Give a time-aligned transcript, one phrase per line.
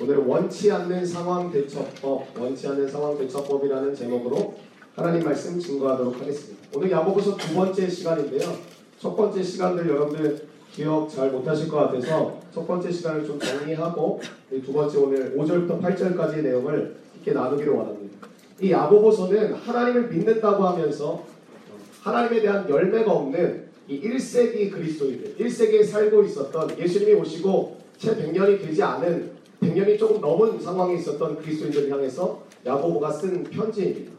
[0.00, 4.54] 오늘 원치 않는 상황 대처법, 원치 않는 상황 대처법이라는 제목으로
[4.96, 6.68] 하나님 말씀 증거하도록 하겠습니다.
[6.74, 8.56] 오늘 야고보서 두 번째 시간인데요.
[8.98, 14.20] 첫 번째 시간들 여러분들 기억 잘 못하실 것 같아서 첫 번째 시간을 좀 정리하고
[14.64, 18.28] 두 번째 오늘 5절부터 8절까지의 내용을 함께 나누기로 원합니다.
[18.60, 21.24] 이 야고보서는 하나님을 믿는다고 하면서
[22.00, 28.82] 하나님에 대한 열매가 없는 이 1세기 그리스도인들, 1세기에 살고 있었던 예수님이 오시고 채 100년이 되지
[28.82, 34.12] 않은 100년이 조금 넘은 상황에 있었던 그리스도인들을 향해서 야고보가 쓴 편지입니다.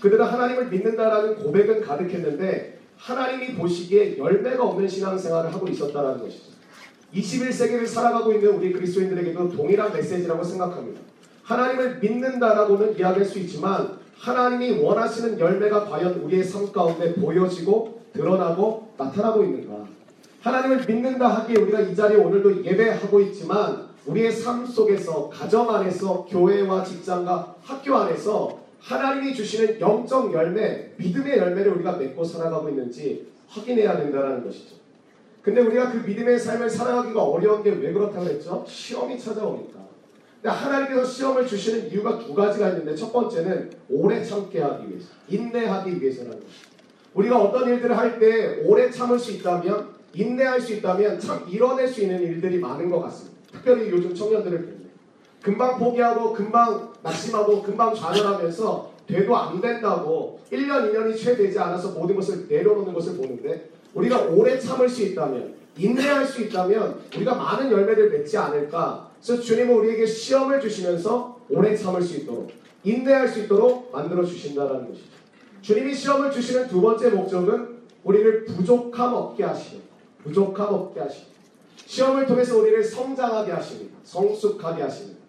[0.00, 6.52] 그들은 하나님을 믿는다라는 고백은 가득했는데 하나님이 보시기에 열매가 없는 신앙생활을 하고 있었다는 것이죠.
[7.14, 11.00] 21세기를 살아가고 있는 우리 그리스도인들에게도 동일한 메시지라고 생각합니다.
[11.42, 19.42] 하나님을 믿는다라고는 이야기할 수 있지만 하나님이 원하시는 열매가 과연 우리의 삶 가운데 보여지고 드러나고 나타나고
[19.44, 19.84] 있는가?
[20.40, 26.84] 하나님을 믿는다 하기에 우리가 이 자리에 오늘도 예배하고 있지만 우리의 삶 속에서 가정 안에서 교회와
[26.84, 34.44] 직장과 학교 안에서 하나님이 주시는 영적 열매, 믿음의 열매를 우리가 맺고 살아가고 있는지 확인해야 된다는
[34.44, 34.76] 것이죠.
[35.40, 38.64] 근데 우리가 그 믿음의 삶을 살아가기가 어려운 게 왜 그렇다고 했죠?
[38.66, 39.80] 시험이 찾아오니까.
[40.40, 46.00] 근데 하나님께서 시험을 주시는 이유가 두 가지가 있는데 첫 번째는 오래 참게 하기 위해서, 인내하기
[46.02, 46.72] 위해서라는 것입니다.
[47.14, 52.02] 우리가 어떤 일들을 할 때 오래 참을 수 있다면, 인내할 수 있다면 참 이뤄낼 수
[52.02, 53.31] 있는 일들이 많은 것 같습니다.
[53.52, 54.90] 특별히 요즘 청년들을 보면
[55.42, 62.16] 금방 포기하고 금방 낙심하고 금방 좌절하면서 돼도 안 된다고 1년, 2년이 채 되지 않아서 모든
[62.16, 68.10] 것을 내려놓는 것을 보는데 우리가 오래 참을 수 있다면 인내할 수 있다면 우리가 많은 열매를
[68.10, 69.10] 맺지 않을까.
[69.22, 72.50] 그래서 주님은 우리에게 시험을 주시면서 오래 참을 수 있도록
[72.84, 75.06] 인내할 수 있도록 만들어 주신다는 것이죠.
[75.60, 79.82] 주님이 시험을 주시는 두 번째 목적은 우리를 부족함 없게 하시는
[80.24, 81.31] 부족함 없게 하시는
[81.86, 83.96] 시험을 통해서 우리를 성장하게 하십니다.
[84.04, 85.20] 성숙하게 하십니다.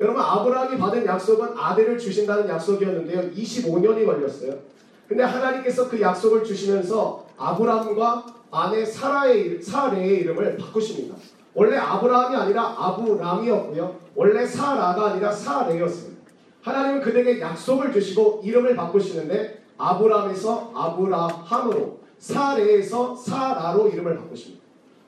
[0.00, 3.30] 여러분 아브라함이 받은 약속은 아들을 주신다는 약속이었는데요.
[3.32, 4.58] 25년이 걸렸어요.
[5.06, 11.16] 근데 하나님께서 그 약속을 주시면서 아브라함과 아내 사라의 사레의 이름을 바꾸십니다.
[11.54, 13.96] 원래 아브라함이 아니라 아브람이었고요.
[14.14, 16.20] 원래 사라가 아니라 사레였습니다.
[16.62, 24.59] 하나님은 그들에게 약속을 주시고 이름을 바꾸시는데 아브람에서 아브라함으로 사레에서 사라로 이름을 바꾸십니다.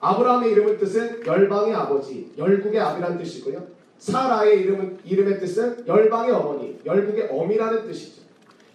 [0.03, 3.63] 아브라함의 이름의 뜻은 열방의 아버지, 열국의 아비라는 뜻이고요.
[3.99, 8.23] 사라의 이름은 이름의 뜻은 열방의 어머니, 열국의 어미라는 뜻이죠.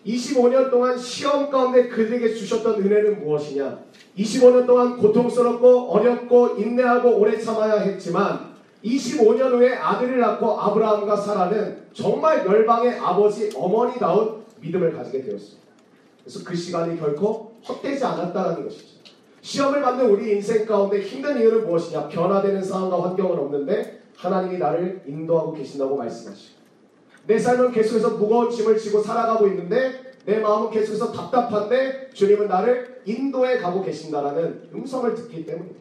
[0.06, 3.78] 25년 동안 시험 가운데 그들에게 주셨던 은혜는 무엇이냐?
[4.18, 8.54] 25년 동안 고통스럽고 어렵고 인내하고 오래 참아야 했지만
[8.86, 15.68] 25년 후에 아들을 낳고 아브라함과 사라는 정말 열방의 아버지 어머니다운 믿음을 가지게 되었습니다.
[16.24, 18.97] 그래서 그 시간이 결코 헛되지 않았다는 것이죠.
[19.48, 22.10] 시험을 받는 우리 인생 가운데 힘든 이유는 무엇이냐?
[22.10, 26.58] 변화되는 상황과 환경은 없는데 하나님이 나를 인도하고 계신다고 말씀하시고
[27.28, 33.58] 내 삶은 계속해서 무거운 짐을 지고 살아가고 있는데 내 마음은 계속해서 답답한데 주님은 나를 인도해
[33.58, 35.80] 가고 계신다라는 음성을 듣기 때문입니다.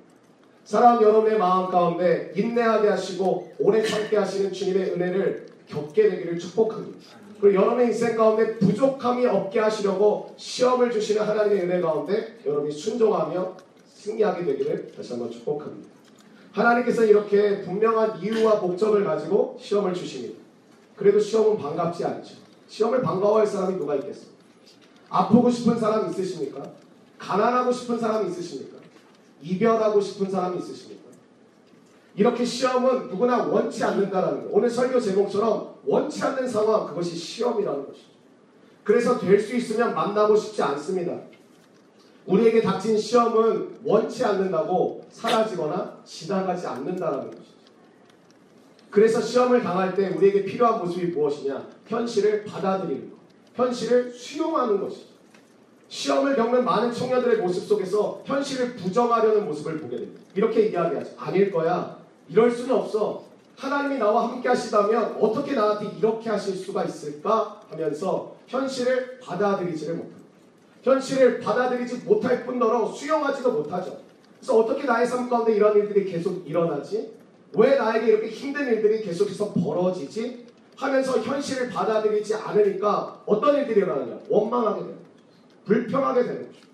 [0.63, 7.26] 사랑하는 여러분의 마음 가운데 인내하게 하시고 오래 참게 하시는 주님의 은혜를 겪게 되기를 축복합니다.
[7.41, 13.57] 그리고 여러분의 인생 가운데 부족함이 없게 하시려고 시험을 주시는 하나님의 은혜 가운데 여러분이 순종하며
[13.95, 15.89] 승리하게 되기를 다시 한번 축복합니다.
[16.53, 20.39] 하나님께서 이렇게 분명한 이유와 목적을 가지고 시험을 주십니다.
[20.97, 22.37] 그래도 시험은 반갑지 않죠.
[22.69, 24.35] 시험을 반가워할 사람이 누가 있겠습니까?
[25.11, 26.73] 아프고 싶은 사람 있으십니까?
[27.19, 28.79] 가난하고 싶은 사람 있으십니까?
[29.43, 31.06] 이별하고 싶은 사람 있으십니까?
[32.17, 34.49] 이렇게 시험은 누구나 원치 않는다라는 거.
[34.53, 38.07] 오늘 설교 제목처럼 원치 않는 상황 그것이 시험이라는 것이죠.
[38.83, 41.13] 그래서 될 수 있으면 만나고 싶지 않습니다.
[42.25, 47.57] 우리에게 닥친 시험은 원치 않는다고 사라지거나 지나가지 않는다라는 것이죠.
[48.91, 51.69] 그래서 시험을 당할 때 우리에게 필요한 모습이 무엇이냐?
[51.87, 53.17] 현실을 받아들이는 것.
[53.55, 55.07] 현실을 수용하는 것이죠.
[55.89, 60.21] 시험을 겪는 많은 청년들의 모습 속에서 현실을 부정하려는 모습을 보게 됩니다.
[60.35, 61.13] 이렇게 이야기하죠.
[61.19, 61.96] 아닐 거야.
[62.29, 63.25] 이럴 수는 없어.
[63.57, 70.27] 하나님이 나와 함께 하시다면 어떻게 나한테 이렇게 하실 수가 있을까 하면서 현실을 받아들이지를 못합니다.
[70.83, 73.99] 현실을 받아들이지 못할 뿐더러 수용하지도 못하죠.
[74.39, 77.13] 그래서 어떻게 나의 삶 가운데 이런 일들이 계속 일어나지?
[77.55, 80.47] 왜 나에게 이렇게 힘든 일들이 계속해서 벌어지지?
[80.77, 84.21] 하면서 현실을 받아들이지 않으니까 어떤 일들이 일어나냐?
[84.29, 85.07] 원망하게 되는 거죠.
[85.65, 86.66] 불평하게 되는 거죠.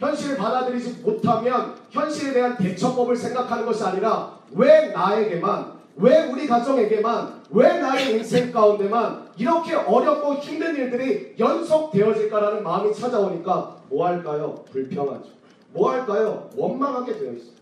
[0.00, 7.78] 현실을 받아들이지 못하면 현실에 대한 대처법을 생각하는 것이 아니라 왜 나에게만 왜 우리 가정에게만 왜
[7.78, 14.64] 나의 인생 가운데만 이렇게 어렵고 힘든 일들이 연속되어질까라는 마음이 찾아오니까 뭐 할까요?
[14.72, 15.28] 불평하죠.
[15.72, 16.48] 뭐 할까요?
[16.56, 17.60] 원망하게 되어 있어요.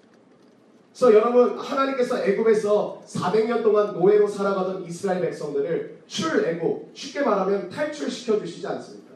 [0.92, 8.66] 그래서 여러분 하나님께서 애굽에서 400년 동안 노예로 살아가던 이스라엘 백성들을 출애굽 쉽게 말하면 탈출시켜 주시지
[8.66, 9.07] 않습니까?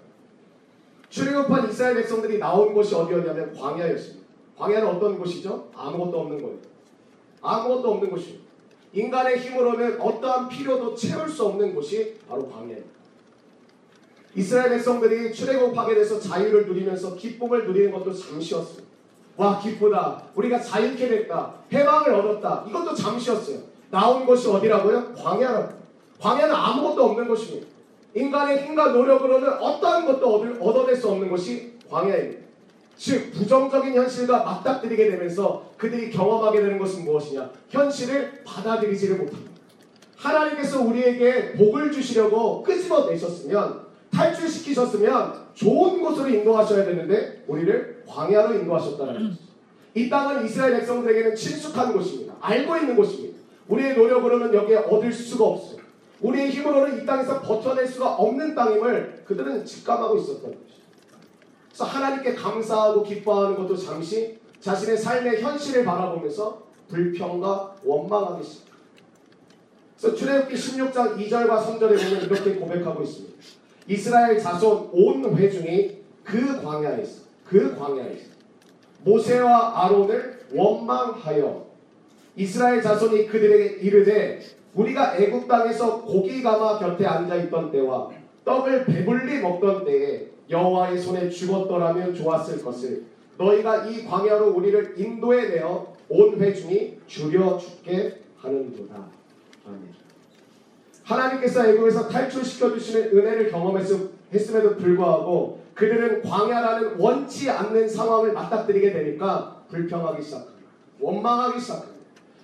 [1.13, 4.27] 출애굽한 이스라엘 백성들이 나온 곳이 어디였냐면 광야였습니다.
[4.57, 5.69] 광야는 어떤 곳이죠?
[5.77, 6.57] 아무것도 없는 거예요.
[7.43, 8.39] 아무것도 없는 곳이에요.
[8.95, 12.89] 인간의 힘으로는 어떠한 필요도 채울 수 없는 곳이 바로 광야입니다.
[14.35, 18.83] 이스라엘 백성들이 출애굽하게 돼서 자유를 누리면서 기쁨을 누리는 것도 잠시였어요.
[19.37, 20.23] 와 기쁘다.
[20.35, 21.55] 우리가 자유케 됐다.
[21.71, 22.65] 해방을 얻었다.
[22.67, 23.59] 이것도 잠시였어요.
[23.91, 25.13] 나온 곳이 어디라고요?
[25.15, 25.75] 광야라고.
[26.19, 27.67] 광야는 아무것도 없는 곳입니다.
[28.15, 32.43] 인간의 힘과 노력으로는 어떠한 것도 얻을, 얻어낼 수 없는 것이 광야입니다.
[32.97, 37.51] 즉 부정적인 현실과 맞닥뜨리게 되면서 그들이 경험하게 되는 것은 무엇이냐?
[37.71, 39.51] 현실을 받아들이지를 못합니다.
[40.17, 49.43] 하나님께서 우리에게 복을 주시려고 끄집어내셨으면 탈출시키셨으면 좋은 곳으로 인도하셔야 되는데 우리를 광야로 인도하셨다는 것이죠.
[49.95, 52.35] 이 땅은 이스라엘 백성들에게는 친숙한 곳입니다.
[52.41, 53.39] 알고 있는 곳입니다.
[53.69, 55.72] 우리의 노력으로는 여기에 얻을 수가 없어요.
[56.23, 60.83] 우리의 힘으로는 이 땅에서 버텨낼 수가 없는 땅임을 그들은 직감하고 있었던 것이죠.
[61.69, 68.73] 그래서 하나님께 감사하고 기뻐하는 것도 잠시 자신의 삶의 현실을 바라보면서 불평과 원망하기 시작합니다.
[69.99, 73.35] 그래서 출애굽기 16장 2절과 3절에 보면 이렇게 고백하고 있습니다.
[73.89, 77.23] 이스라엘 자손 온 회중이 그 광야에 있어.
[77.45, 78.33] 그 광야에 있어.
[79.05, 81.67] 모세와 아론을 원망하여
[82.37, 84.41] 이스라엘 자손이 그들에게 이르되
[84.75, 88.11] 우리가 애굽 땅에서 고기 가마 곁에 앉아 있던 때와
[88.45, 93.05] 떡을 배불리 먹던 때에 여호와의 손에 죽었더라면 좋았을 것을
[93.39, 98.95] 너희가 이 광야로 우리를 인도해 내어 온 회중이 줄여 죽게 하는도다.
[99.67, 99.95] 아멘.
[101.05, 110.23] 하나님께서 애굽에서 탈출시켜 주시는 은혜를 경험했음에도 불구하고 그들은 광야라는 원치 않는 상황을 맞닥뜨리게 되니까 불평하기
[110.23, 110.69] 시작합니다.
[111.01, 112.02] 원망하기 시작합니다.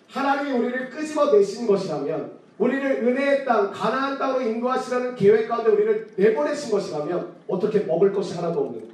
[0.08, 6.72] 하나님이 우리를 끄집어 내신 것이라면 우리를 은혜의 땅, 가나안 땅으로 인도하시라는 계획 가운데 우리를 내보내신
[6.72, 8.88] 것이라면 어떻게 먹을 것이 하나도 없는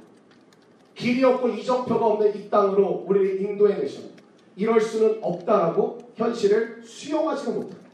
[0.93, 4.23] 길이 없고 이정표가 없는 이 땅으로 우리를 인도해 내셨는데
[4.55, 7.85] 이럴 수는 없다라고 현실을 수용하지는 못합니다.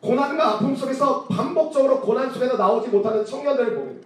[0.00, 4.00] 고난과 아픔 속에서 반복적으로 고난 속에서 나오지 못하는 청년들을 보면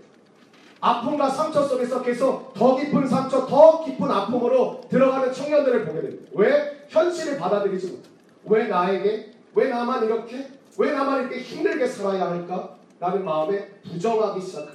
[0.82, 6.30] 아픔과 상처 속에서 계속 더 깊은 상처, 더 깊은 아픔으로 들어가는 청년들을 보게 됩니다.
[6.34, 6.86] 왜?
[6.88, 8.08] 현실을 받아들이지 못해.
[8.46, 9.32] 왜 나에게?
[9.54, 10.48] 왜 나만 이렇게?
[10.76, 12.76] 왜 나만 이렇게 힘들게 살아야 할까?
[12.98, 14.72] 라는 마음에 부정하기 거죠.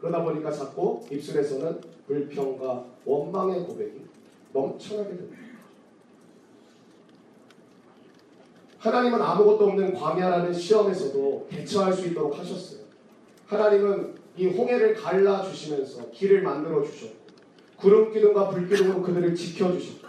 [0.00, 4.06] 그러다 보니까 자꾸 입술에서는 불평과 원망의 고백이
[4.52, 5.42] 넘쳐나게 됩니다.
[8.78, 12.82] 하나님은 아무것도 없는 광야라는 시험에서도 대처할 수 있도록 하셨어요.
[13.46, 17.22] 하나님은 이 홍해를 갈라 주시면서 길을 만들어 주셨고
[17.76, 20.06] 구름 기둥과 불 기둥으로 그들을 지켜 주셨고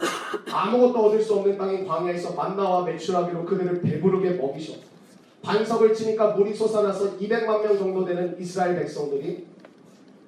[0.51, 4.93] 아무것도 얻을 수 없는 땅인 광야에서 만나와 매출하기로 그들을 배부르게 먹이셨고
[5.41, 9.45] 반석을 치니까 물이 솟아나서 200만 명 정도 되는 이스라엘 백성들이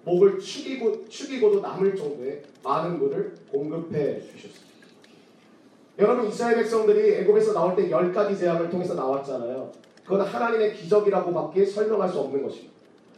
[0.04, 4.66] 목을 축이고 축이고도 남을 정도의 많은 물을 공급해 주셨습니다.
[5.98, 9.72] 여러분 이스라엘 백성들이 애굽에서 나올 때 열 가지 재앙을 통해서 나왔잖아요.
[10.04, 12.75] 그건 하나님의 기적이라고밖에 설명할 수 없는 것입니다.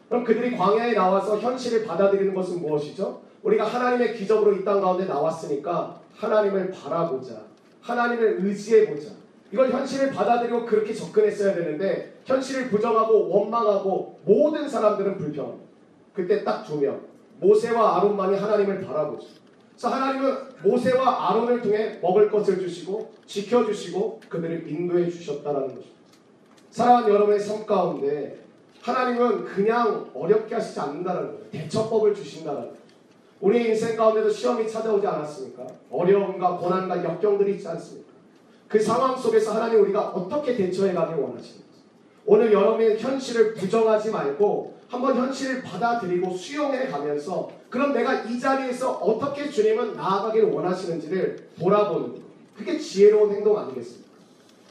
[0.09, 3.21] 그럼 그들이 광야에 나와서 현실을 받아들이는 것은 무엇이죠?
[3.44, 7.42] 우리가 하나님의 기적으로 이 땅 가운데 나왔으니까 하나님을 바라보자.
[7.81, 9.12] 하나님을 의지해보자.
[9.51, 15.66] 이걸 현실을 받아들이고 그렇게 접근했어야 되는데 현실을 부정하고 원망하고 모든 사람들은 불평합니다.
[16.14, 16.99] 그때 딱 두 명.
[17.40, 19.28] 모세와 아론만이 하나님을 바라보죠.
[19.71, 25.92] 그래서 하나님은 모세와 아론을 통해 먹을 것을 주시고 지켜주시고 그들을 인도해 주셨다라는 것입니다.
[26.71, 28.40] 사랑하는 여러분의 삶 가운데
[28.87, 31.39] 하나님은 그냥 어렵게 하시지 않는다는 거예요.
[31.51, 32.77] 대처법을 주신다는 거예요.
[33.41, 35.67] 우리 인생 가운데도 시험이 찾아오지 않았습니까?
[35.91, 38.07] 어려움과 고난과 역경들이 있지 않습니까?
[38.69, 41.67] 그 상황 속에서 하나님 우리가 어떻게 대처해 가길 원하십니까?
[42.25, 49.49] 오늘 여러분의 현실을 부정하지 말고 한번 현실을 받아들이고 수용해 가면서 그럼 내가 이 자리에서 어떻게
[49.49, 52.21] 주님은 나아가기를 원하시는지를 돌아보는 것.
[52.56, 54.07] 그게 지혜로운 행동 아니겠습니까?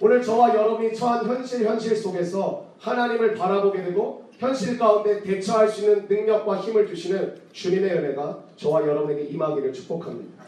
[0.00, 6.06] 오늘 저와 여러분이 처한 현실 현실 속에서 하나님을 바라보게 되고 현실 가운데 대처할 수 있는
[6.08, 10.44] 능력과 힘을 주시는 주님의 은혜가 저와 여러분에게 임하기를 축복합니다.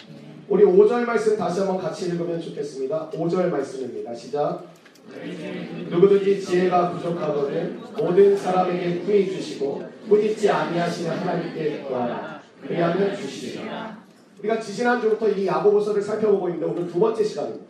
[0.49, 3.11] 우리 5절 말씀 다시 한번 같이 읽으면 좋겠습니다.
[3.11, 4.15] 5절 말씀입니다.
[4.15, 4.65] 시작.
[5.91, 13.99] 누구든지 지혜가 부족하거든 모든 사람에게 후히 주시고 꾸짖지 아니하시는 하나님께 구하라 그리하면 주시리라.
[14.39, 17.65] 우리가 지지난주부터 이 야고보서를 살펴보고 있는데 오늘 두 번째 시간입니다.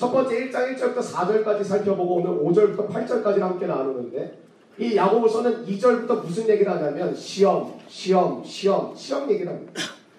[0.00, 4.38] 첫 번째 1장 1절부터 4절까지 살펴보고 오늘 5절부터 8절까지 함께 나누는데
[4.78, 9.74] 이 야고보서는 2절부터 무슨 얘기를 하냐면 시험, 시험, 시험, 시험 얘기를 합니다.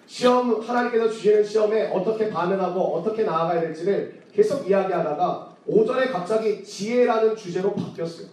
[0.06, 7.74] 시험 하나님께서 주시는 시험에 어떻게 반응하고 어떻게 나아가야 될지를 계속 이야기하다가 5절에 갑자기 지혜라는 주제로
[7.74, 8.28] 바뀌었어요.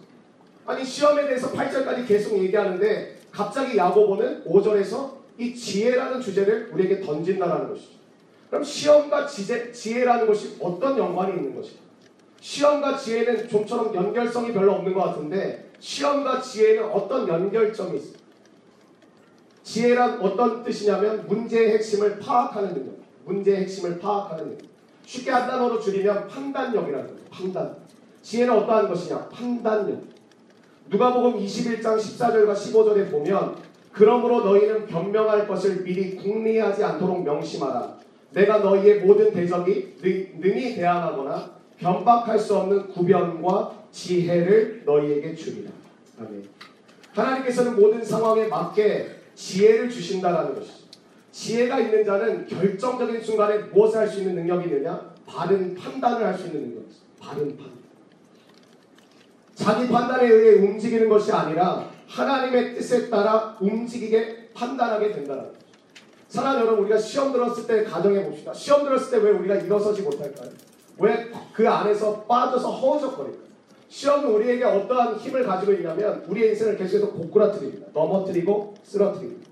[0.66, 7.99] 아니 시험에 대해서 8절까지 계속 얘기하는데 갑자기 야고보는 5절에서 이 지혜라는 주제를 우리에게 던진다라는 것이죠.
[8.50, 11.78] 그럼 시험과 지혜, 지혜라는 것이 어떤 연관이 있는 것일까?
[12.40, 18.20] 시험과 지혜는 좀처럼 연결성이 별로 없는 것 같은데 시험과 지혜는 어떤 연결점이 있습니까?
[19.62, 22.94] 지혜란 어떤 뜻이냐면 문제의 핵심을 파악하는 능력.
[23.24, 24.58] 문제의 핵심을 파악하는 능력.
[25.06, 27.20] 쉽게 한 단어로 줄이면 판단력이라는 거예요.
[27.30, 27.76] 판단.
[28.22, 29.28] 지혜는 어떠한 것이냐?
[29.28, 30.02] 판단력.
[30.88, 33.56] 누가복음 21장 14절과 15절에 보면
[33.92, 38.00] 그러므로 너희는 변명할 것을 미리 궁리하지 않도록 명심하라.
[38.32, 45.70] 내가 너희의 모든 대적이 능 히 대항하거나 변박할 수 없는 구변과 지혜를 너희에게 주리라.
[46.20, 46.44] 아멘.
[47.12, 50.80] 하나님께서는 모든 상황에 맞게 지혜를 주신다라는 것이죠.
[51.32, 55.10] 지혜가 있는 자는 결정적인 순간에 무엇을 할 수 있는 능력이 있느냐?
[55.26, 57.02] 바른 판단을 할 수 있는 능력이 있어요.
[57.20, 57.80] 바른 판단.
[59.54, 65.58] 자기 판단에 의해 움직이는 것이 아니라 하나님의 뜻에 따라 움직이게 판단하게 된다는 거죠.
[66.30, 68.52] 사랑하는 여러분, 우리가 시험 들었을 때 가정해 봅시다.
[68.54, 70.50] 시험 들었을 때 왜 우리가 일어서지 못할까요?
[70.98, 73.50] 왜 그 안에서 빠져서 허우적거릴까요?
[73.88, 77.88] 시험은 우리에게 어떠한 힘을 가지고 있냐면 우리의 인생을 계속해서 고꾸라뜨립니다.
[77.92, 79.50] 넘어뜨리고 쓰러뜨립니다.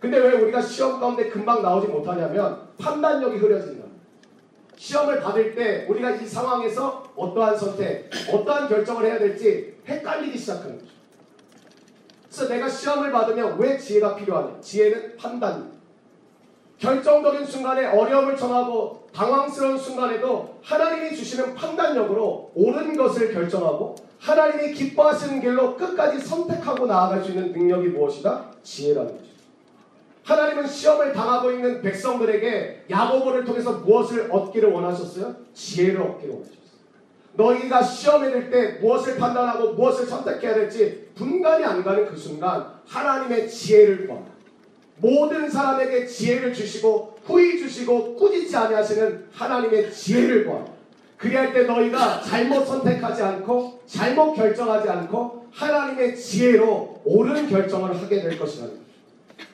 [0.00, 3.84] 근데 왜 우리가 시험 가운데 금방 나오지 못하냐면 판단력이 흐려진다.
[4.76, 10.90] 시험을 받을 때 우리가 이 상황에서 어떠한 선택, 어떠한 결정을 해야 될지 헷갈리기 시작하는 거죠.
[12.26, 14.60] 그래서 내가 시험을 받으면 왜 지혜가 필요하냐?
[14.60, 15.72] 지혜는 판단.
[16.78, 25.76] 결정적인 순간에 어려움을 청하고 당황스러운 순간에도 하나님이 주시는 판단력으로 옳은 것을 결정하고 하나님이 기뻐하시는 길로
[25.76, 28.50] 끝까지 선택하고 나아갈 수 있는 능력이 무엇이다?
[28.62, 29.24] 지혜라는 거죠.
[30.24, 35.34] 하나님은 시험을 당하고 있는 백성들에게 야고보를 통해서 무엇을 얻기를 원하셨어요?
[35.52, 36.64] 지혜를 얻기를 원하셨어요.
[37.36, 43.50] 너희가 시험에 들 때 무엇을 판단하고 무엇을 선택해야 될지 분간이 안 가는 그 순간 하나님의
[43.50, 44.33] 지혜를 구한다.
[44.96, 50.72] 모든 사람에게 지혜를 주시고 후히 주시고 꾸짖지 아니하시는 하나님의 지혜를 구한다.
[51.16, 58.38] 그리할 때 너희가 잘못 선택하지 않고 잘못 결정하지 않고 하나님의 지혜로 옳은 결정을 하게 될
[58.38, 58.74] 것이라는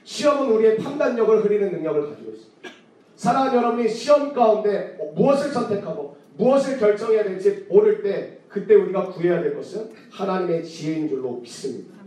[0.05, 2.71] 시험은 우리의 판단력을 흐리는 능력을 가지고 있습니다.
[3.17, 9.55] 사랑하는 여러분이 시험 가운데 무엇을 선택하고 무엇을 결정해야 될지 모를 때 그때 우리가 구해야 될
[9.55, 12.00] 것은 하나님의 지혜인 줄로 믿습니다.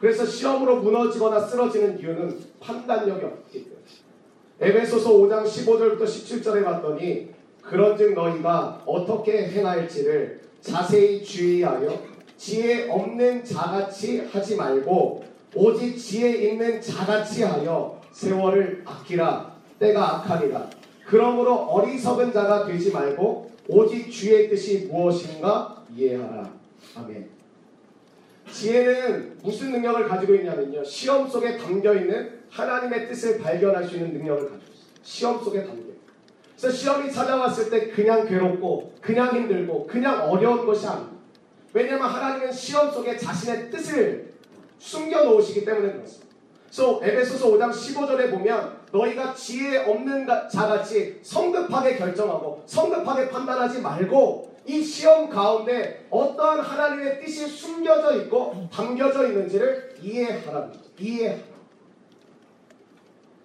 [0.00, 3.78] 그래서 시험으로 무너지거나 쓰러지는 이유는 판단력이 없기 때문에
[4.60, 7.30] 에베소서 5장 15절부터 17절에 봤더니
[7.62, 12.02] 그런즉 너희가 어떻게 행할지를 자세히 주의하여
[12.36, 15.24] 지혜 없는 자같이 하지 말고
[15.54, 19.58] 오직 지혜 있는 자같이 하여 세월을 아끼라.
[19.78, 20.70] 때가 악하니라.
[21.06, 26.50] 그러므로 어리석은 자가 되지 말고 오직 주의 뜻이 무엇인가 이해하라.
[26.96, 27.37] 아멘
[28.50, 30.84] 지혜는 무슨 능력을 가지고 있냐면요.
[30.84, 34.86] 시험 속에 담겨 있는 하나님의 뜻을 발견할 수 있는 능력을 가지고 있어요.
[35.02, 35.88] 시험 속에 담겨.
[36.58, 41.18] 그래서 시험이 찾아왔을 때 그냥 괴롭고 그냥 힘들고 그냥 어려운 것이 아닙니다.
[41.72, 44.32] 왜냐하면 하나님은 시험 속에 자신의 뜻을
[44.78, 46.26] 숨겨 놓으시기 때문에 그렇습니다.
[46.66, 54.82] 그래서 에베소서 5장 15절에 보면 너희가 지혜 없는 자같이 성급하게 결정하고 성급하게 판단하지 말고 이
[54.82, 59.96] 시험 가운데 어떠한 하나님의 뜻이 숨겨져 있고 담겨져 있는지를.
[60.00, 60.70] 이해하라.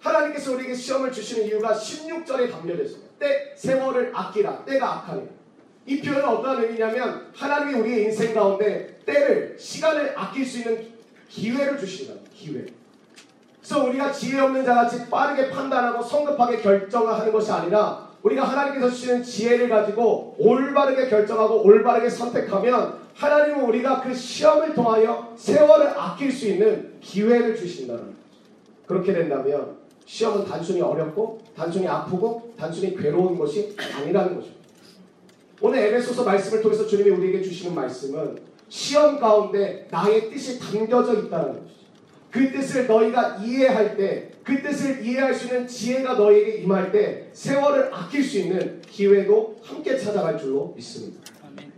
[0.00, 3.14] 하나님께서 우리에게 시험을 주시는 이유가 16절에 담겨져 있습니다.
[3.18, 4.64] 때 세월을 아끼라.
[4.66, 5.26] 때가 악하니.
[5.86, 10.92] 이 표현은 어떠한 의미냐면 하나님이 우리의 인생 가운데 때를 시간을 아낄 수 있는
[11.28, 12.14] 기회를 주신다.
[12.34, 12.66] 기회.
[13.64, 19.22] 그래서 우리가 지혜 없는 자같이 빠르게 판단하고 성급하게 결정을 하는 것이 아니라 우리가 하나님께서 주시는
[19.22, 26.92] 지혜를 가지고 올바르게 결정하고 올바르게 선택하면 하나님은 우리가 그 시험을 통하여 세월을 아낄 수 있는
[27.00, 28.16] 기회를 주신다는 거죠.
[28.86, 34.48] 그렇게 된다면 시험은 단순히 어렵고 단순히 아프고 단순히 괴로운 것이 아니라는 거죠.
[35.62, 41.73] 오늘 에베소서 말씀을 통해서 주님이 우리에게 주시는 말씀은 시험 가운데 나의 뜻이 담겨져 있다는 것이죠.
[42.34, 47.94] 그 뜻을 너희가 이해할 때, 그 뜻을 이해할 수 있는 지혜가 너희에게 임할 때 세월을
[47.94, 51.20] 아낄 수 있는 기회도 함께 찾아갈 줄로 믿습니다.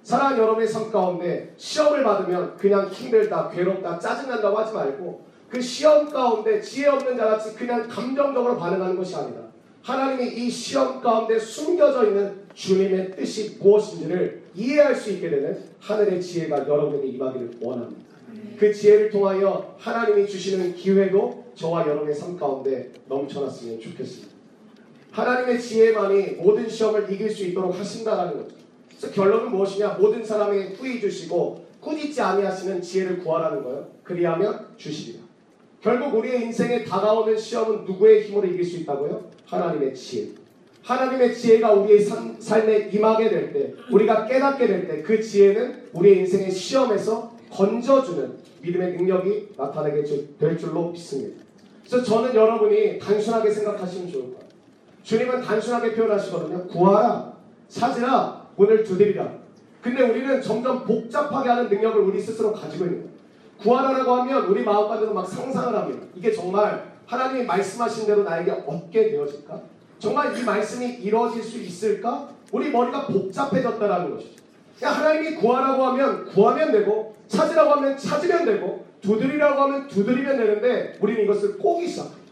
[0.03, 6.59] 사랑하는 여러분의 삶 가운데 시험을 받으면 그냥 힘들다, 괴롭다, 짜증난다고 하지 말고 그 시험 가운데
[6.59, 9.41] 지혜 없는 자같이 그냥 감정적으로 반응하는 것이 아니라
[9.83, 16.67] 하나님이 이 시험 가운데 숨겨져 있는 주님의 뜻이 무엇인지를 이해할 수 있게 되는 하늘의 지혜가
[16.67, 18.06] 여러분에게 임하기를 원합니다.
[18.59, 24.35] 그 지혜를 통하여 하나님이 주시는 기회도 저와 여러분의 삶 가운데 넘쳐났으면 좋겠습니다.
[25.11, 28.55] 하나님의 지혜만이 모든 시험을 이길 수 있도록 하신다라는 거죠.
[28.89, 29.95] 그래서 결론은 무엇이냐?
[29.95, 33.89] 모든 사람에게 꾸이 주시고 꾸짖지 아니하시는 지혜를 구하라는 거예요.
[34.03, 35.25] 그리하면 주시리라.
[35.83, 39.31] 결국 우리의 인생에 다가오는 시험은 누구의 힘으로 이길 수 있다고요?
[39.47, 40.29] 하나님의 지혜.
[40.83, 46.19] 하나님의 지혜가 우리의 삶, 삶에 임하게 될 때, 우리가 깨닫게 될 때, 그 지혜는 우리의
[46.21, 50.05] 인생의 시험에서 건져주는 믿음의 능력이 나타나게
[50.39, 51.43] 될 줄로 믿습니다.
[51.87, 54.47] 그래서 저는 여러분이 단순하게 생각하시면 좋을 거예요.
[55.03, 56.67] 주님은 단순하게 표현하시거든요.
[56.67, 57.33] 구하라,
[57.69, 59.31] 찾으라, 문을 두드리라.
[59.81, 63.17] 근데 우리는 점점 복잡하게 하는 능력을 우리 스스로 가지고 있는 거예요.
[63.59, 66.07] 구하라라고 하면 우리 마음가대로 막 상상을 합니다.
[66.15, 69.61] 이게 정말 하나님이 말씀하신 대로 나에게 얻게 되어질까?
[69.99, 72.29] 정말 이 말씀이 이루어질 수 있을까?
[72.53, 74.46] 우리 머리가 복잡해졌다라는 것이죠.
[74.79, 81.25] 그러 하나님이 구하라고 하면 구하면 되고 찾으라고 하면 찾으면 되고 두드리라고 하면 두드리면 되는데 우리는
[81.25, 82.23] 이것을 꼬기 시작합니다.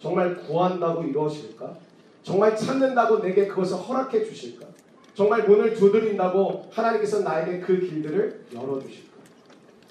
[0.00, 1.76] 정말 구한다고 이루어질까?
[2.22, 4.66] 정말 찾는다고 내게 그것을 허락해 주실까?
[5.14, 9.10] 정말 문을 두드린다고 하나님께서 나에게 그 길들을 열어주실까?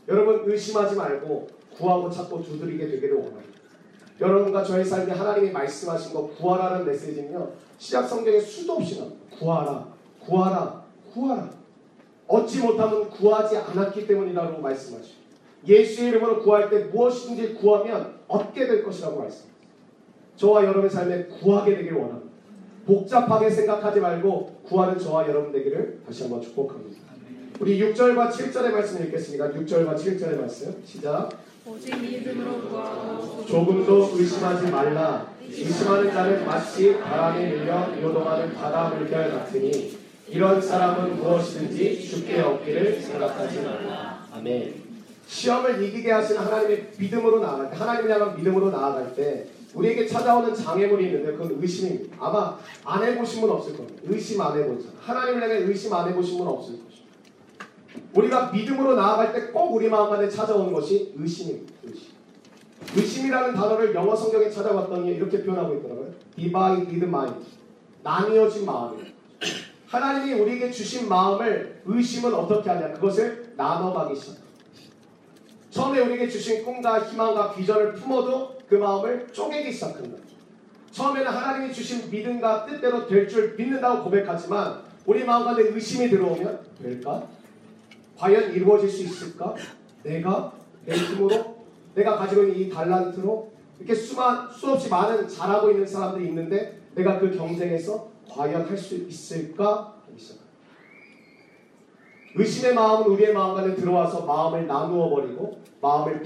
[0.08, 3.60] 여러분 의심하지 말고 구하고 찾고 두드리게 되기를 원합니다.
[4.20, 7.52] 여러분과 저의 삶에 하나님이 말씀하신 거 구하라는 메시지는요.
[7.78, 9.26] 시작 성경에 수도 없이 나옵니다.
[9.38, 9.88] 구하라,
[10.20, 11.59] 구하라, 구하라.
[12.30, 15.20] 얻지 못하면 구하지 않았기 때문이라고 말씀하시고
[15.68, 19.60] 예수의 이름으로 구할 때 무엇이든지 구하면 얻게 될 것이라고 말씀하십니다.
[20.38, 22.30] 저와 여러분의 삶에 구하게 되길 원합니다.
[22.86, 27.02] 복잡하게 생각하지 말고 구하는 저와 여러분 되기를 다시 한번 축복합니다.
[27.60, 29.52] 우리 6절과 7절의 말씀 읽겠습니다.
[29.52, 31.30] 6절과 7절의 말씀 시작.
[33.48, 35.28] 조금도 의심하지 말라.
[35.42, 39.99] 의심하는 자는 마치 바람에 밀려 요동하는 바다 물결 같으니
[40.30, 44.28] 이런 사람은 무엇이든지 쉽게 얻기를 생각하지 말라.
[44.32, 44.90] 아멘.
[45.28, 51.06] 시험을 이기게 하시는 하나님의 믿음으로 나아갈 때, 하나님을 향한 믿음으로 나아갈 때, 우리에게 찾아오는 장애물이
[51.06, 52.18] 있는데 그건 의심입니다.
[52.20, 54.02] 아마 안 해보신 분 없을 겁니다.
[54.08, 57.00] 의심 안 해본 사 하나님을 향해 의심 안 해보신 분 없을 것입니다.
[58.16, 61.74] 우리가 믿음으로 나아갈 때 꼭 우리 마음 안에 찾아오는 것이 의심입니다.
[61.84, 62.08] 의심.
[62.96, 66.14] 의심이라는 단어를 영어 성경에 찾아봤더니 이렇게 표현하고 있더라고요.
[66.36, 67.46] Divided mind.
[68.02, 69.19] 나뉘어진 마음이에요.
[69.90, 72.94] 하나님이 우리에게 주신 마음을 의심은 어떻게 하냐?
[72.94, 74.48] 그것을 나눠가기 시작합니다.
[75.72, 80.18] 처음에 우리에게 주신 꿈과 희망과 비전을 품어도 그 마음을 쪼개기 시작한다.
[80.92, 87.24] 처음에는 하나님이 주신 믿음과 뜻대로 될 줄 믿는다고 고백하지만 우리 마음 가운데 의심이 들어오면 될까?
[88.18, 89.56] 과연 이루어질 수 있을까?
[90.04, 90.54] 내가
[90.86, 91.56] 내 힘으로
[91.96, 97.36] 내가 가지고 있는 이 달란트로 이렇게 수만 수없이 많은 잘하고 있는 사람들이 있는데 내가 그
[97.36, 99.96] 경쟁에서 과연 할수 있을까?
[102.36, 106.22] 의심의 마음은 우리의 마음 안에 들어와서 마음을 나누어 버리고 마음을.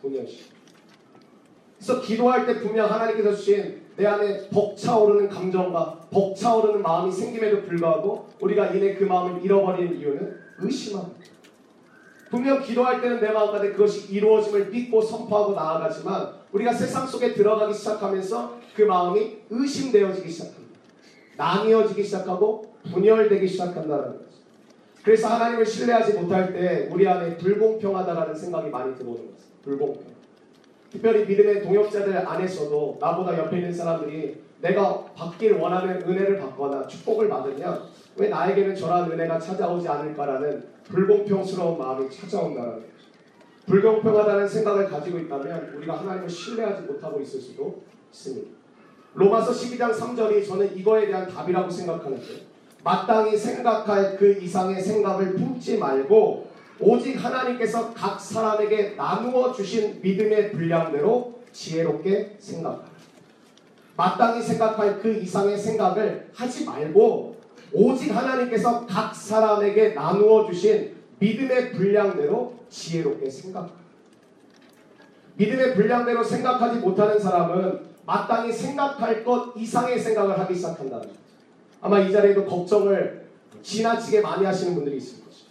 [0.00, 0.54] 분열시킨.
[1.78, 8.68] 그래서 기도할 때 분명 하나님께서 주신 내 안에 벅차오르는 감정과 벅차오르는 마음이 생김에도 불구하고 우리가
[8.68, 11.18] 이내 그 마음을 잃어버리는 이유는 의심합니다.
[12.30, 17.74] 분명 기도할 때는 내 마음 가운데 그것이 이루어짐을 믿고 선포하고 나아가지만 우리가 세상 속에 들어가기
[17.74, 20.67] 시작하면서 그 마음이 의심되어지기 시작합니다.
[21.38, 24.28] 나뉘어지기 시작하고 분열되기 시작한다는 거죠.
[25.04, 29.44] 그래서 하나님을 신뢰하지 못할 때 우리 안에 불공평하다라는 생각이 많이 들어오는 거죠.
[29.62, 30.02] 불공평.
[30.90, 37.84] 특별히 믿음의 동역자들 안에서도 나보다 옆에 있는 사람들이 내가 받길 원하는 은혜를 받거나 축복을 받으면
[38.16, 42.86] 왜 나에게는 저런 은혜가 찾아오지 않을까라는 불공평스러운 마음이 찾아온다는 거죠.
[43.66, 48.57] 불공평하다는 생각을 가지고 있다면 우리가 하나님을 신뢰하지 못하고 있을 수도 있습니다.
[49.14, 52.48] 로마서 12장 3절이 저는 이거에 대한 답이라고 생각하는데
[52.84, 56.48] 마땅히 생각할 그 이상의 생각을 품지 말고
[56.80, 62.84] 오직 하나님께서 각 사람에게 나누어 주신 믿음의 분량대로 지혜롭게 생각하라.
[63.96, 67.36] 마땅히 생각할 그 이상의 생각을 하지 말고
[67.72, 73.76] 오직 하나님께서 각 사람에게 나누어 주신 믿음의 분량대로 지혜롭게 생각하라.
[75.34, 81.20] 믿음의 분량대로 생각하지 못하는 사람은 마땅히 생각할 것 이상의 생각을 하기 시작한다는 거죠.
[81.82, 83.28] 아마 이 자리에도 걱정을
[83.62, 85.50] 지나치게 많이 하시는 분들이 있을 것이죠.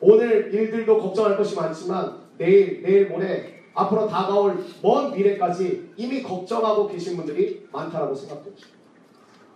[0.00, 7.16] 오늘 일들도 걱정할 것이 많지만 내일, 내일 모레 앞으로 다가올 먼 미래까지 이미 걱정하고 계신
[7.16, 8.66] 분들이 많다라고 생각됩니다.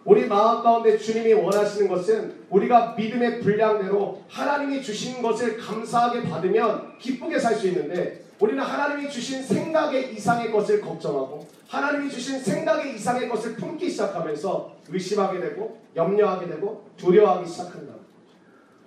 [0.07, 7.39] 우리 마음 가운데 주님이 원하시는 것은 우리가 믿음의 분량대로 하나님이 주신 것을 감사하게 받으면 기쁘게
[7.39, 13.57] 살 수 있는데 우리는 하나님이 주신 생각의 이상의 것을 걱정하고 하나님이 주신 생각의 이상의 것을
[13.57, 17.95] 품기 시작하면서 의심하게 되고 염려하게 되고 두려워하기 시작한다.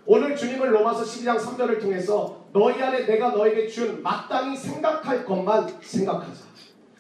[0.06, 6.52] 오늘 주님을 로마서 12장 3절을 통해서 너희 안에 내가 너에게 준 마땅히 생각할 것만 생각하자.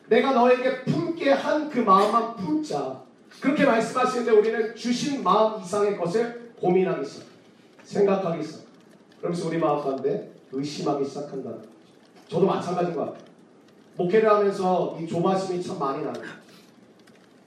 [0.08, 3.02] 내가 너에게 품게 한 그 마음만 품자.
[3.40, 7.26] 그렇게 말씀하시는데 우리는 주신 마음 이상의 것을 고민하기 시작,
[7.84, 8.62] 생각하기 시작.
[9.18, 11.71] 그러면서 우리 마음 가운데 의심하기 시작한다는 거죠.
[12.32, 13.24] 저도 마찬가지인 것 같아요.
[13.98, 16.14] 목회를 하면서 이 조바심이 참 많이 나요.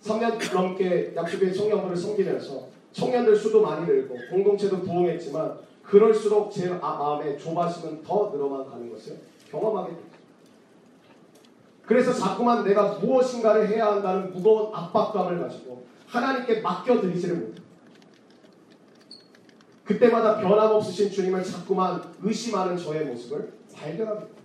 [0.03, 7.35] 3년 넘게 약수교회 청년부를 섬기면서 청년들 수도 많이 늘고 공동체도 부흥했지만 그럴수록 제 아- 마음에
[7.39, 9.19] 조바심은 더 늘어만 가는 것을
[9.51, 10.19] 경험하게 됩니다.
[11.87, 17.65] 그래서 자꾸만 내가 무엇인가를 해야 한다는 무거운 압박감을 가지고 하나님께 맡겨드리지를 못해요.
[19.85, 24.44] 그때마다 변함없으신 주님을 자꾸만 의심하는 저의 모습을 발견하게 됩니다.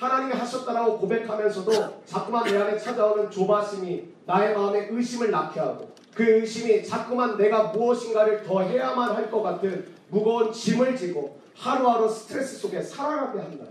[0.00, 6.82] 하나님이 하셨다라고 고백하면서도 자꾸만 내 안에 찾아오는 조바심이 나의 마음에 의심을 낳게 하고 그 의심이
[6.82, 13.40] 자꾸만 내가 무엇인가를 더 해야만 할 것 같은 무거운 짐을 지고 하루하루 스트레스 속에 살아가게
[13.40, 13.66] 한다.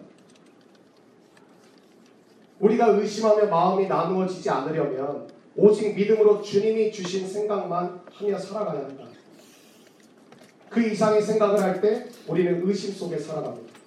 [2.60, 9.06] 우리가 의심하며 마음이 나누어지지 않으려면 오직 믿음으로 주님이 주신 생각만 하며 살아가야 한다.
[10.70, 13.79] 그 이상의 생각을 할 때 우리는 의심 속에 살아갑니다.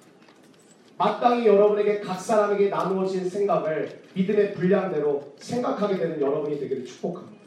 [0.97, 7.43] 마땅히 여러분에게 각 사람에게 나누어진 생각을 믿음의 분량대로 생각하게 되는 여러분이 되기를 축복합니다.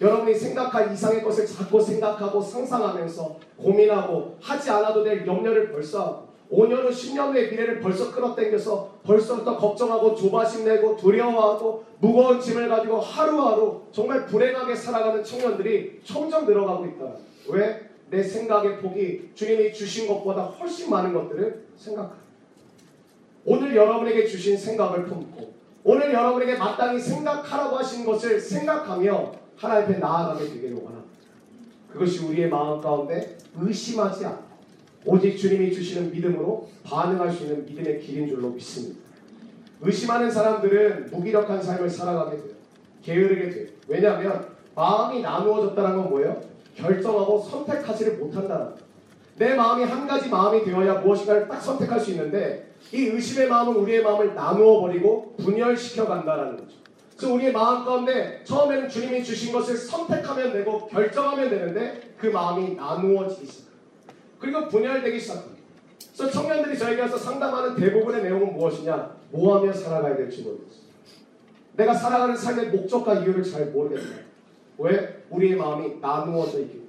[0.00, 6.84] 여러분이 생각할 이상의 것을 자꾸 생각하고 상상하면서 고민하고 하지 않아도 될 염려를 벌써 하고 5년
[6.84, 13.82] 후 10년 후의 미래를 벌써 끌어당겨서 벌써부터 걱정하고 조바심 내고 두려워하고 무거운 짐을 가지고 하루하루
[13.90, 17.12] 정말 불행하게 살아가는 청년들이 점점 늘어가고 있다.
[17.48, 17.86] 왜?
[18.08, 22.25] 내 생각의 폭이 주님이 주신 것보다 훨씬 많은 것들을 생각합니다.
[23.46, 25.54] 오늘 여러분에게 주신 생각을 품고
[25.84, 31.16] 오늘 여러분에게 마땅히 생각하라고 하신 것을 생각하며 하나님 앞에 나아가게 되기를 원합니다.
[31.92, 34.44] 그것이 우리의 마음 가운데 의심하지 않고
[35.04, 38.98] 오직 주님이 주시는 믿음으로 반응할 수 있는 믿음의 길인 줄로 믿습니다.
[39.80, 42.56] 의심하는 사람들은 무기력한 삶을 살아가게 돼요.
[43.02, 43.68] 게으르게 돼요.
[43.86, 46.42] 왜냐하면 마음이 나누어졌다는 건 뭐예요?
[46.74, 48.85] 결정하고 선택하지를 못한다는 거예요.
[49.36, 54.02] 내 마음이 한 가지 마음이 되어야 무엇인가를 딱 선택할 수 있는데 이 의심의 마음은 우리의
[54.02, 56.76] 마음을 나누어 버리고 분열시켜 간다는 거죠.
[57.16, 63.46] 그래서 우리의 마음 가운데 처음에는 주님이 주신 것을 선택하면 되고 결정하면 되는데 그 마음이 나누어지기
[63.46, 63.66] 시작.
[64.38, 65.56] 그리고 분열되기 시작합니다.
[66.16, 69.16] 그래서 청년들이 저에게 와서 상담하는 대부분의 내용은 무엇이냐?
[69.30, 70.86] 뭐 하며 살아가야 될지 모르겠어요.
[71.74, 74.20] 내가 살아가는 삶의 목적과 이유를 잘 모르겠어요.
[74.78, 75.24] 왜?
[75.28, 76.88] 우리의 마음이 나누어져 있기 때문에.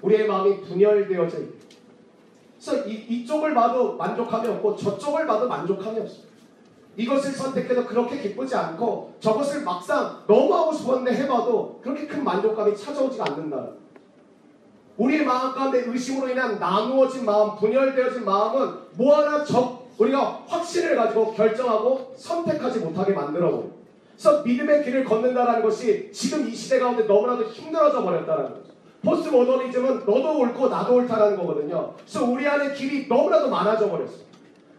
[0.00, 1.63] 우리의 마음이 분열되어져 있기 때문에.
[2.64, 6.24] 그래서 이, 이쪽을 봐도 만족함이 없고 저쪽을 봐도 만족함이 없어요.
[6.96, 13.24] 이것을 선택해도 그렇게 기쁘지 않고 저것을 막상 너무 하고 싶었는데 해봐도 그렇게 큰 만족감이 찾아오지가
[13.28, 13.66] 않는다.
[14.96, 21.34] 우리의 마음 가운데 의심으로 인한 나누어진 마음, 분열되어진 마음은 뭐 하나 적 우리가 확신을 가지고
[21.34, 23.64] 결정하고 선택하지 못하게 만들어버려.
[24.12, 28.73] 그래서 믿음의 길을 걷는다라는 것이 지금 이 시대 가운데 너무나도 힘들어져 버렸다는 거죠.
[29.04, 31.94] 포스트 모더니즘은 너도 옳고 나도 옳다라는 거거든요.
[31.98, 34.14] 그래서 우리 안에 길이 너무나도 많아져 버렸어.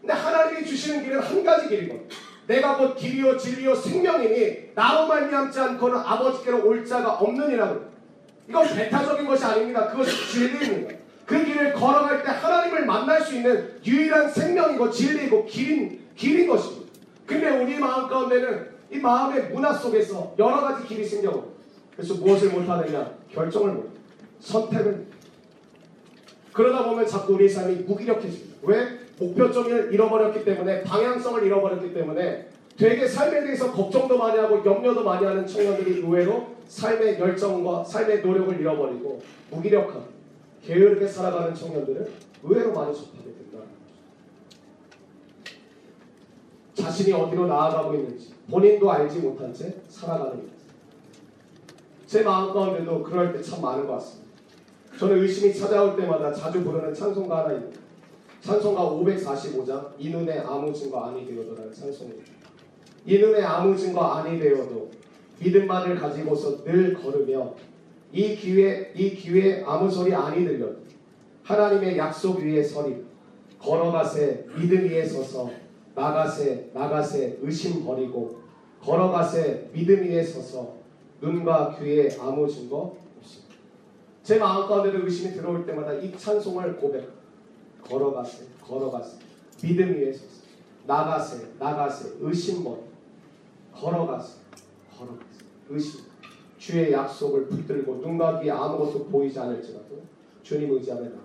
[0.00, 2.08] 근데 하나님이 주시는 길은 한 가지 길이거든.
[2.46, 7.96] 내가 곧 길이요 진리요 생명이니 나로 말미암지 않고는 아버지께로 올 자가 없느니라고.
[8.48, 9.88] 이건 배타적인 것이 아닙니다.
[9.88, 10.96] 그것이 진리입니다.
[11.24, 16.92] 그 길을 걸어갈 때 하나님을 만날 수 있는 유일한 생명이고 진리이고 길인 길인 것입니다.
[17.26, 21.56] 근데 우리 마음 가운데는 이 마음의 문화 속에서 여러 가지 길이 생겨고
[21.96, 23.90] 그래서 무엇을 못하느냐 결정을 못
[24.40, 25.06] 선택을
[26.52, 28.56] 그러다 보면 자꾸 우리 삶이 무기력해집니다.
[28.62, 28.98] 왜?
[29.18, 35.46] 목표점을 잃어버렸기 때문에 방향성을 잃어버렸기 때문에 되게 삶에 대해서 걱정도 많이 하고 염려도 많이 하는
[35.46, 40.02] 청년들이 의외로 삶의 열정과 삶의 노력을 잃어버리고 무기력한
[40.62, 42.10] 게으르게 살아가는 청년들을
[42.42, 43.64] 의외로 많이 접하게 된다.
[46.74, 50.56] 자신이 어디로 나아가고 있는지 본인도 알지 못한 채 살아가는 것.
[52.06, 54.25] 제 마음 가운데도 그럴 때 참 많은 것 같습니다.
[54.98, 57.78] 저는 의심이 찾아올 때마다 자주 부르는 찬송가 하나 있는데
[58.40, 62.32] 찬송가 545장 이 눈에 아무 증거 아니 되어도라는 찬송입니다.
[63.04, 64.90] 이 눈에 아무 증거 아니 되어도
[65.38, 67.54] 믿음만을 가지고서 늘 걸으며
[68.12, 70.76] 이 기회 이 기회 아무 소리 아니 들려도
[71.42, 73.04] 하나님의 약속 위에 서리
[73.58, 75.50] 걸어가세 믿음 위에 서서
[75.94, 78.40] 나가세 나가세 의심 버리고
[78.82, 80.76] 걸어가세 믿음 위에 서서
[81.20, 83.05] 눈과 귀에 아무 증거.
[84.26, 87.08] 제 마음 가운데도 의심이 들어올 때마다 이 찬송을 고백
[87.80, 89.18] 걸어가세 걸어가세
[89.62, 90.42] 믿음 위에 서서
[90.84, 92.80] 나가세 나가세 의심 버리
[93.72, 94.38] 걸어가세
[94.98, 95.26] 걸어가세
[95.68, 96.00] 의심
[96.58, 100.02] 주의 약속을 붙들고 눈과 귀에 아무것도 보이지 않을지라도
[100.42, 101.22] 주님 의지하며 나아가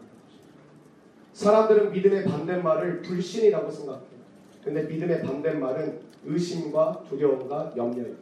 [1.34, 4.22] 사람들은 믿음의 반대말을 불신이라고 생각해요.
[4.64, 8.22] 근데 믿음의 반대말은 의심과 두려움과 염려입니다.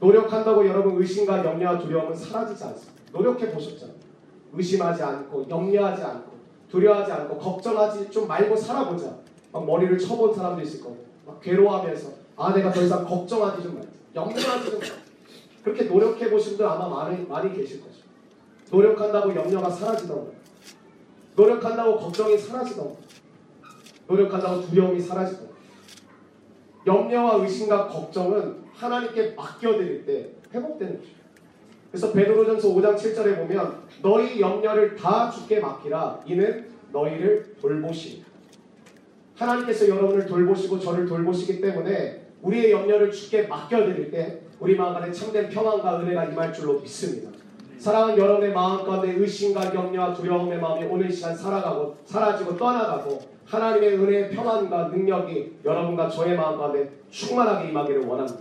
[0.00, 2.91] 노력한다고 여러분 의심과 염려와 두려움은 사라지지 않습니다.
[3.12, 3.96] 노력해 보셨잖아요.
[4.52, 6.32] 의심하지 않고 염려하지 않고
[6.68, 9.16] 두려워하지 않고 걱정하지 좀 말고 살아보자.
[9.52, 13.90] 막 머리를 쳐본 사람도 있을 거고 막 괴로워하면서 아 내가 더 이상 걱정하지 좀 말자.
[14.14, 14.94] 염려하지 좀 말자.
[15.62, 18.02] 그렇게 노력해 보신 분들 아마 많이 많이 계실 거죠.
[18.70, 20.32] 노력한다고 염려가 사라지던가
[21.36, 22.94] 노력한다고 걱정이 사라지던가
[24.08, 25.52] 노력한다고 두려움이 사라지던가
[26.86, 31.21] 염려와 의심과 걱정은 하나님께 맡겨드릴 때 회복되는 거죠.
[31.92, 38.24] 그래서 베드로전서 5장 7절에 보면 너희 염려를 다 주께 맡기라 이는 너희를 돌보시니
[39.36, 45.50] 하나님께서 여러분을 돌보시고 저를 돌보시기 때문에 우리의 염려를 주께 맡겨드릴 때 우리 마음 안에 참된
[45.50, 47.30] 평안과 은혜가 임할 줄로 믿습니다.
[47.78, 53.98] 사랑하는 여러분의 마음 가운데 의심과 염려와 두려움의 마음이 오늘 이 시간 살아가고 사라지고 떠나가고 하나님의
[53.98, 58.40] 은혜의 평안과 능력이 여러분과 저의 마음 가운데 충만하게 임하기를 원합니다.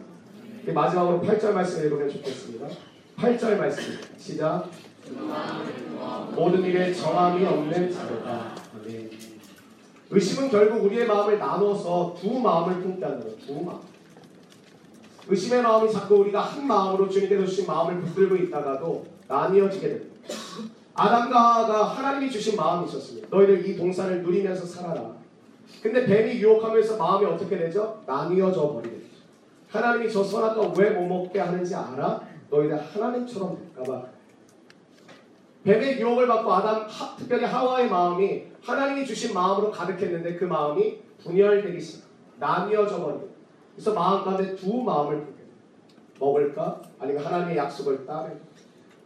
[0.64, 2.68] 그 마지막으로 8절 말씀을 읽으면 좋겠습니다.
[3.22, 3.84] 8절 말씀
[4.18, 4.68] 시작
[6.36, 8.56] 모든 일에 정함이 없는 자로다.
[10.10, 13.36] 의심은 결국 우리의 마음을 나눠서 두 마음을 품게 하는 거예요.
[13.38, 13.80] 두 마음.
[15.28, 20.16] 의심의 마음이 자꾸 우리가 한 마음으로 주님께서 주신 마음을 붙들고 있다가도 나뉘어지게 됩니다.
[20.96, 23.28] 아담과 하와가 하나님이 주신 마음이 있었습니다.
[23.30, 25.12] 너희들 이 동산을 누리면서 살아라.
[25.84, 28.02] 근데 뱀이 유혹하면서 마음이 어떻게 되죠?
[28.06, 29.06] 나뉘어져 버리게 되죠.
[29.70, 32.31] 하나님이 저 선악과 왜 못 먹게 하는지 알아?
[32.52, 34.06] 너희들 하나님처럼 될까봐.
[35.64, 41.80] 뱀의 유혹을 받고 아담, 하- 특별히 하와의 마음이 하나님이 주신 마음으로 가득했는데 그 마음이 분열되기
[41.80, 42.08] 시작.
[42.38, 43.26] 나뉘어져 버리게.
[43.76, 45.48] 그래서 마음 가운데 두 마음을 품게 돼요.
[46.20, 46.82] 먹을까?
[47.00, 48.40] 아니면 하나님의 약속을 따를까?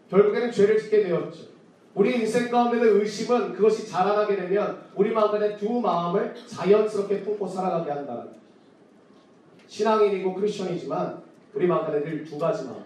[0.10, 1.43] 결국에는 죄를 짓게 되었죠.
[1.93, 7.91] 우리 인생 가운데는 의심은 그것이 자라나게 되면 우리 마음 가운데 두 마음을 자연스럽게 품고 살아가게
[7.91, 8.29] 한다는.
[9.67, 11.21] 신앙인이고 크리스천이지만
[11.53, 12.85] 우리 마음 가운데 늘두 가지 마음.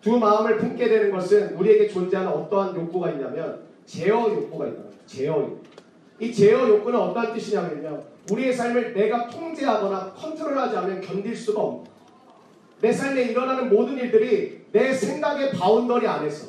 [0.00, 4.82] 두 마음을 품게 되는 것은 우리에게 존재하는 어떠한 욕구가 있냐면 제어 욕구가 있다.
[5.06, 5.60] 제어 욕구.
[6.18, 8.02] 이 제어 욕구는 어떠한 뜻이냐면요.
[8.30, 11.90] 우리의 삶을 내가 통제하거나 컨트롤하지 않으면 견딜 수가 없다.
[12.80, 16.48] 내 삶에 일어나는 모든 일들이 내 생각의 boundary 안에서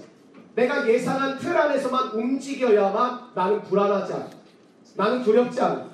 [0.56, 4.30] 내가 예상한 틀 안에서만 움직여야만 나는 불안하지 않아.
[4.96, 5.90] 나는 두렵지 않아.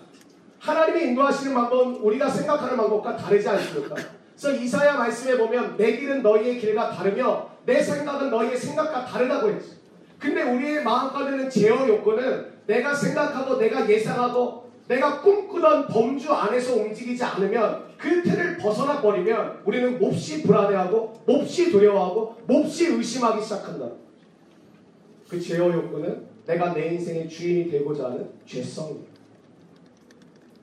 [0.60, 3.96] 하나님이 인도하시는 방법은 우리가 생각하는 방법과 다르지 않습니까?
[4.40, 9.76] 그래서 이사야 말씀에 보면 내 길은 너희의 길과 다르며 내 생각은 너희의 생각과 다르다고 했죠.
[10.20, 17.24] 근데 우리의 마음 가운데는 제어 욕구는 내가 생각하고 내가 예상하고 내가 꿈꾸던 범주 안에서 움직이지
[17.24, 23.90] 않으면 그 틀을 벗어나 버리면 우리는 몹시 불안해하고 몹시 두려워하고 몹시 의심하기 시작한다.
[25.28, 29.12] 그 제어 욕구는 내가 내 인생의 주인이 되고자 하는 죄성입니다.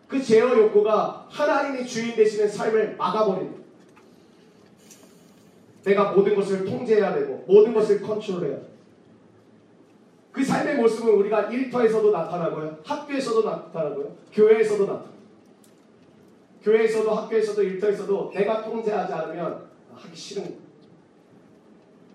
[0.09, 3.63] 그 제어 욕구가 하나님이 주인 되시는 삶을 막아버립니다.
[5.85, 8.75] 내가 모든 것을 통제해야 되고 모든 것을 컨트롤해야 돼.
[10.33, 12.79] 그 삶의 모습은 우리가 일터에서도 나타나고요.
[12.85, 14.16] 학교에서도 나타나고요.
[14.33, 15.14] 교회에서도 나타나요.
[16.62, 20.59] 교회에서도 학교에서도 일터에서도 내가 통제하지 않으면 하기 싫은 거예요.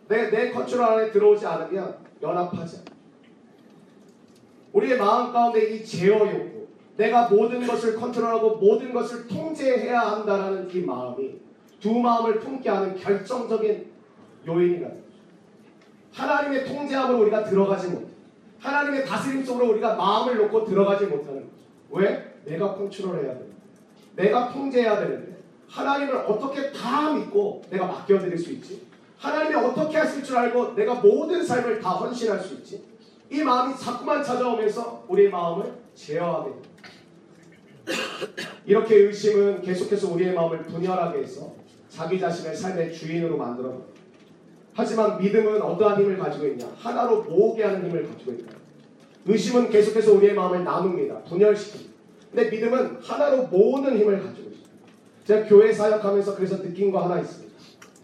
[0.09, 2.99] 내, 내 컨트롤 안에 들어오지 않으면 연합하지 않아요.
[4.73, 10.81] 우리의 마음 가운데 이 제어 욕구, 내가 모든 것을 컨트롤하고 모든 것을 통제해야 한다라는 이
[10.81, 11.39] 마음이
[11.79, 13.89] 두 마음을 품게 하는 결정적인
[14.45, 14.97] 거죠.
[16.13, 18.07] 하나님의 통제함으로 우리가 들어가지 못해.
[18.59, 21.51] 하나님의 다스림 속으로 우리가 마음을 놓고 들어가지 못하는 거죠.
[21.91, 22.35] 왜?
[22.45, 23.55] 내가 컨트롤해야 되는데.
[24.15, 25.37] 내가 통제해야 되는데.
[25.67, 28.87] 하나님을 어떻게 다 믿고 내가 맡겨드릴 수 있지?
[29.17, 32.83] 하나님이 어떻게 하실 줄 알고 내가 모든 삶을 다 헌신할 수 있지?
[33.29, 36.69] 이 마음이 자꾸만 찾아오면서 우리의 마음을 제어하게 됩니다.
[38.65, 41.53] 이렇게 의심은 계속해서 우리의 마음을 분열하게 해서
[41.99, 43.93] 자기 자신을 삶의 주인으로 만들어 버립니다.
[44.73, 46.65] 하지만 믿음은 어떠한 힘을 가지고 있냐?
[46.77, 48.53] 하나로 모으게 하는 힘을 가지고 있다.
[49.25, 51.23] 의심은 계속해서 우리의 마음을 나눕니다.
[51.25, 51.89] 분열시킵니다.
[52.31, 54.69] 근데 믿음은 하나로 모으는 힘을 가지고 있습니다.
[55.25, 57.53] 제가 교회 사역하면서 그래서 느낀 거 하나 있습니다.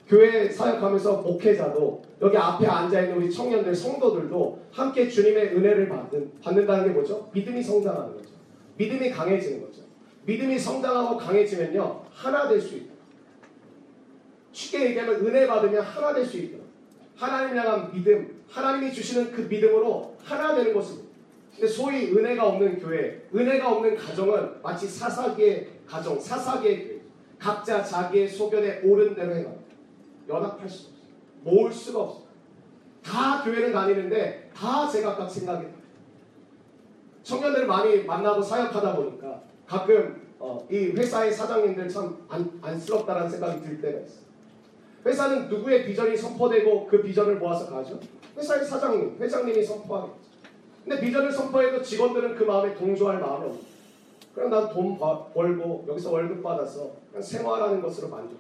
[0.10, 6.90] 교회 사역하면서 목회자도 여기 앞에 앉아있는 우리 청년들, 성도들도 함께 주님의 은혜를 받는, 받는다는 게
[6.90, 7.30] 뭐죠?
[7.34, 8.30] 믿음이 성장하는 거죠.
[8.76, 9.84] 믿음이 강해지는 거죠.
[10.26, 12.95] 믿음이 성장하고 강해지면요, 하나 될 수 있다.
[14.56, 16.64] 쉽게 얘기하면 은혜 받으면 하나 될 수 있다.
[17.18, 21.10] 하나님 향한 믿음, 하나님이 주시는 그 믿음으로 하나 되는 것입니다.
[21.52, 27.02] 근데 소위 은혜가 없는 교회, 은혜가 없는 가정은 마치 사사기의 가정, 사사기의 교회.
[27.38, 29.66] 각자 자기의 소견에 옳은 대로 해갑니다.
[30.30, 31.06] 연합할 수 없어요.
[31.42, 32.26] 모을 수가 없어요.
[33.04, 35.76] 다 교회를 다니는데 다 제각각 생각이 달라요.
[37.24, 43.82] 청년들을 많이 만나고 사역하다 보니까 가끔 어, 이 회사의 사장님들 참 안, 안쓰럽다라는 생각이 들
[43.82, 44.25] 때가 있어요.
[45.06, 48.00] 회사는 누구의 비전이 선포되고 그 비전을 모아서 가죠?
[48.38, 50.16] 회사의 사장님, 회장님이 선포하겠죠.
[50.84, 53.76] 근데 비전을 선포해도 직원들은 그 마음에 동조할 마음이 없어요.
[54.34, 58.38] 그냥 난 돈 벌고 여기서 월급 받아서 그냥 생활하는 것으로 만족.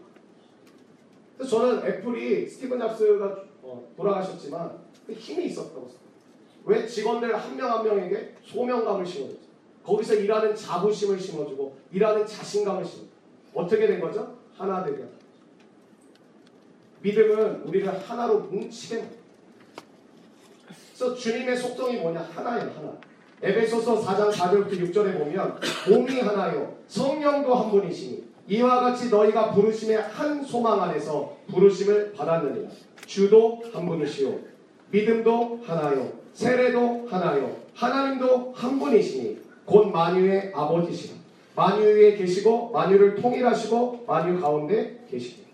[1.37, 4.71] 그래서 저는 애플이 스티븐 잡스가 어, 돌아가셨지만
[5.07, 6.05] 그 힘이 있었다고 생각해요.
[6.65, 9.39] 왜 직원들 한 명 한 명에게 소명감을 심어줬죠?
[9.85, 13.11] 거기서 일하는 자부심을 심어주고 일하는 자신감을 심어주고
[13.53, 14.35] 어떻게 된 거죠?
[14.57, 15.03] 하나 되게.
[17.05, 19.05] 믿음은 우리를 하나로 만듭니다.
[20.65, 22.21] 그래서 주님의 속성이 뭐냐?
[22.33, 22.97] 하나예요, 하나.
[23.43, 30.43] 에베소서 4장 4절부터 6절에 보면 몸이 하나요, 성령도 한 분이시니 이와 같이 너희가 부르심의 한
[30.43, 32.69] 소망 안에서 부르심을 받았느니라.
[33.05, 34.39] 주도 한 분이시요,
[34.89, 41.13] 믿음도 하나요, 세례도 하나요, 하나님도 한 분이시니 곧 만유의 아버지시라.
[41.55, 45.44] 만유 위에 계시고 만유를 통일하시고 만유 가운데 계시니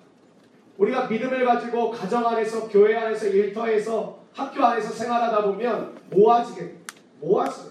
[0.82, 6.76] 우리가 믿음을 가지고 가정 안에서 교회 안에서 일터에서 학교 안에서 생활하다 보면 모아지게
[7.20, 7.70] 모아지게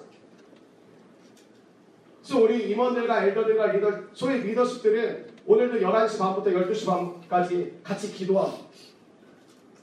[2.22, 8.64] 그래서 우리 임원들과 엘더들과 리더 소위 리더십들은 오늘도 11시 반부터 12시 반까지 같이 기도합니다.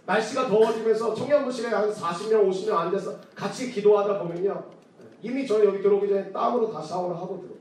[0.05, 4.63] 날씨가 더워지면서 청년부실에 한 40명 50명 앉아서 같이 기도하다 보면요
[5.21, 7.56] 이미 저는 여기 들어오기 전에 땀으로 다 샤워를 하고 들어요.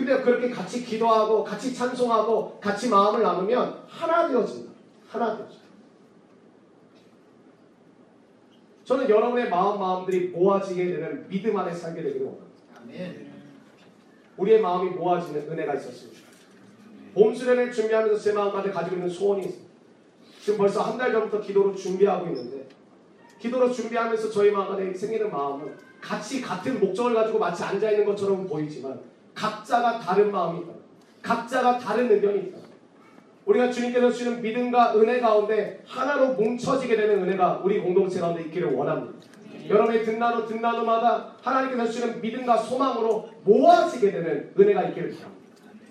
[0.00, 4.72] 근데 그렇게 같이 기도하고 같이 찬송하고 같이 마음을 나누면 하나 되어진다.
[5.10, 5.56] 하나 되어져.
[8.84, 12.80] 저는 여러분의 마음 마음들이 모아지게 되는 믿음 안에 살게 되기를 원합니다.
[12.80, 13.30] 아멘.
[14.38, 16.18] 우리의 마음이 모아지는 은혜가 있었습니다.
[17.12, 19.70] 봄 수련을 준비하면서 제 마음 가운데 가지고 있는 소원이 있습니다.
[20.40, 22.66] 지금 벌써 한 달 전부터 기도로 준비하고 있는데
[23.38, 28.48] 기도로 준비하면서 저희 마음 안에 생기는 마음은 같이 같은 목적을 가지고 마치 앉아 있는 것처럼
[28.48, 30.72] 보이지만 각자가 다른 마음이 있다.
[31.22, 32.58] 각자가 다른 의견이 있다.
[33.46, 39.18] 우리가 주님께서 주시는 믿음과 은혜 가운데 하나로 뭉쳐지게 되는 은혜가 우리 공동체 가운데 있기를 원합니다.
[39.68, 45.40] 여러분의 등나무 등나무마다 하나님께서 주시는 믿음과 소망으로 모아지게 되는 은혜가 있기를 바랍니다.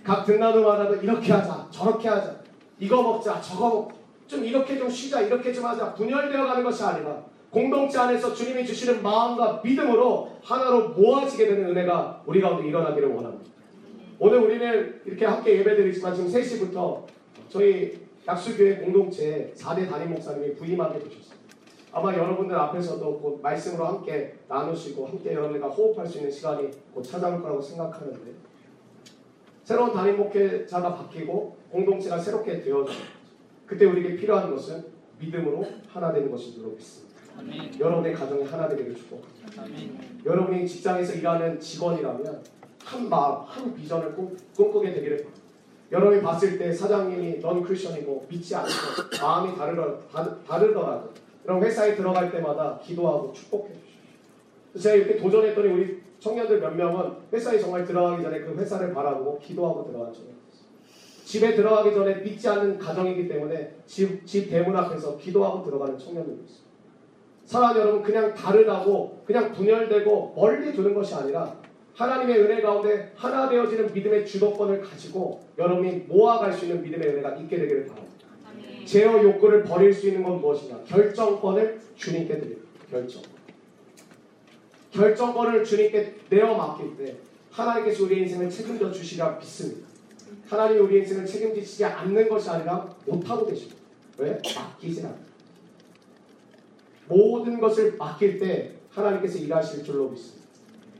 [0.03, 2.35] 각 등나무마다도 이렇게 하자, 저렇게 하자,
[2.79, 3.95] 이거 먹자, 저거 먹자,
[4.27, 9.01] 좀 이렇게 좀 쉬자, 이렇게 좀 하자, 분열되어 가는 것이 아니라 공동체 안에서 주님이 주시는
[9.01, 13.49] 마음과 믿음으로 하나로 모아지게 되는 은혜가 우리 가운데 일어나기를 원합니다.
[14.19, 17.05] 오늘 우리는 이렇게 함께 예배드리지만 지금 3시부터
[17.49, 21.39] 저희 약수교회 공동체 4대 담임 목사님이 부임하게 되셨습니다.
[21.91, 27.41] 아마 여러분들 앞에서도 곧 말씀으로 함께 나누시고 함께 여러분과 호흡할 수 있는 시간이 곧 찾아올
[27.41, 28.19] 거라고 생각하는데
[29.63, 32.91] 새로운 담임 목회자가 바뀌고 공동체가 새롭게 되어져
[33.65, 34.85] 그때 우리에게 필요한 것은
[35.19, 37.08] 믿음으로 하나 되는 것인 줄로 믿습니다.
[37.79, 40.03] 여러분의 가정이 하나 되기를 축복합니다.
[40.25, 42.43] 여러분이 직장에서 일하는 직원이라면
[42.83, 45.39] 한 마음, 한 비전을 꿈, 꿈꾸게 되기를 바랍니다.
[45.91, 48.69] 여러분이 봤을 때 사장님이 넌 크리스천이고 믿지 않고
[49.21, 54.79] 마음이 다르더, 다, 다르더라도 그럼 회사에 들어갈 때마다 기도하고 축복해 주십시오.
[54.81, 59.85] 제가 이렇게 도전했더니 우리 청년들 몇 명은 회사에 정말 들어가기 전에 그 회사를 바라보고 기도하고
[59.85, 60.39] 들어간 적이 있어요.
[61.25, 66.68] 집에 들어가기 전에 믿지 않는 가정이기 때문에 집, 집 대문 앞에서 기도하고 들어가는 청년들도 있어요.
[67.49, 71.51] 사랑 여러분 그냥 다르다고 그냥 분열되고 멀리 두는 것이 아니라
[71.95, 77.57] 하나님의 은혜 가운데 하나 되어지는 믿음의 주도권을 가지고 여러분이 모아갈 수 있는 믿음의 은혜가 있게
[77.57, 78.27] 되기를 바랍니다.
[78.85, 80.83] 제어 욕구를 버릴 수 있는 건 무엇이냐?
[80.85, 82.61] 결정권을 주님께 드립니다.
[82.91, 83.23] 결정.
[84.91, 87.15] 결정권을 주님께 내어 맡길 때
[87.49, 89.87] 하나님께서 우리 인생을 책임져 주시리라 믿습니다.
[90.47, 93.75] 하나님이 우리 인생을 책임지시지 않는 것이 아니라 못하고 계십니다.
[94.19, 94.39] 왜?
[94.55, 95.28] 맡기진 않아요.
[97.09, 100.47] 모든 것을 맡길 때 하나님께서 일하실 줄로 믿습니다.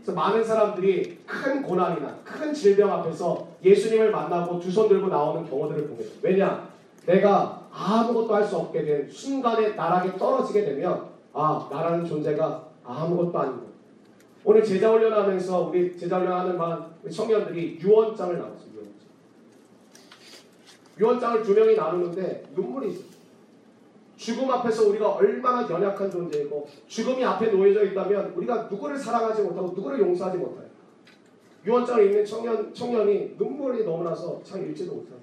[0.02, 5.88] 그래서 많은 사람들이 큰 고난이나 큰 질병 앞에서 예수님을 만나고 두 손 들고 나오는 경우들을
[5.88, 6.12] 보게 돼요.
[6.22, 6.70] 왜냐?
[7.06, 13.70] 내가 아무것도 할 수 없게 된 순간에 나락에 떨어지게 되면 아 나라는 존재가 아무것도 아니고
[14.44, 18.70] 오늘 제자 훈련하면서 우리 제자 훈련하는 반 청년들이 유언장을 나눴어요.
[18.74, 18.94] 유언장.
[21.00, 23.09] 유언장을 두 명이 나누는데 눈물이 있어요.
[24.20, 30.00] 죽음 앞에서 우리가 얼마나 연약한 존재이고 죽음이 앞에 놓여져 있다면 우리가 누구를 사랑하지 못하고 누구를
[30.00, 30.68] 용서하지 못해요.
[31.66, 35.18] 유언장을 읽는 청년, 청년이 눈물이 너무 나서 잘 읽지도 못해요.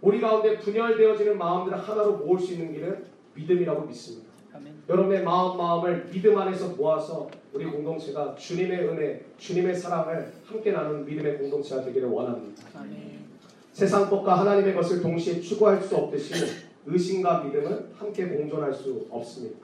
[0.00, 4.28] 우리 가운데 분열되어지는 마음들을 하나로 모을 수 있는 길은 믿음이라고 믿습니다.
[4.54, 4.84] 아멘.
[4.88, 11.38] 여러분의 마음 마음을 믿음 안에서 모아서 우리 공동체가 주님의 은혜, 주님의 사랑을 함께 나누는 믿음의
[11.38, 12.62] 공동체가 되기를 원합니다.
[12.78, 13.27] 아멘.
[13.78, 16.34] 세상 것과 하나님의 것을 동시에 추구할 수 없듯이
[16.84, 19.56] 의심과 믿음은 함께 공존할 수 없습니다.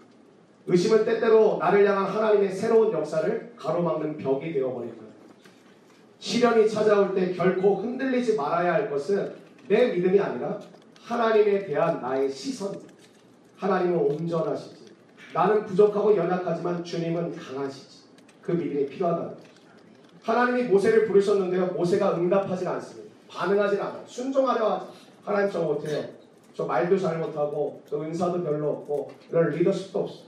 [0.68, 5.12] 의심은 때때로 나를 향한 하나님의 새로운 역사를 가로막는 벽이 되어버릴 거예요.
[6.20, 9.32] 시련이 찾아올 때 결코 흔들리지 말아야 할 것은
[9.66, 10.60] 내 믿음이 아니라
[11.02, 12.72] 하나님에 대한 나의 시선.
[13.56, 14.92] 하나님은 온전하시지.
[15.32, 18.04] 나는 부족하고 연약하지만 주님은 강하시지.
[18.42, 19.42] 그 믿음이 필요하다는 거죠.
[20.22, 21.66] 하나님이 모세를 부르셨는데요.
[21.72, 23.03] 모세가 응답하지 않습니다.
[23.35, 24.03] 반응하지 않아요.
[24.07, 24.87] 순종하려 하지.
[25.24, 26.05] 하나님 저 못해요.
[26.55, 30.18] 저 말도 잘 못하고 저 은사도 별로 없고 이런 리더십도 없어.